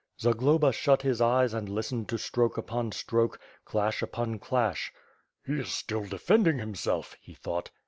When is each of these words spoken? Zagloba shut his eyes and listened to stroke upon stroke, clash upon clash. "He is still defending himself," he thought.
Zagloba 0.19 0.71
shut 0.71 1.03
his 1.03 1.21
eyes 1.21 1.53
and 1.53 1.69
listened 1.69 2.09
to 2.09 2.17
stroke 2.17 2.57
upon 2.57 2.91
stroke, 2.91 3.39
clash 3.65 4.01
upon 4.01 4.39
clash. 4.39 4.91
"He 5.45 5.59
is 5.59 5.71
still 5.71 6.07
defending 6.07 6.57
himself," 6.57 7.15
he 7.21 7.35
thought. 7.35 7.69